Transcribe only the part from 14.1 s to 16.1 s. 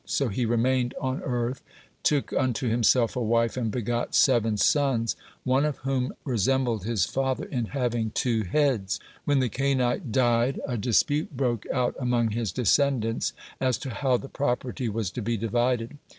the property was to be divided.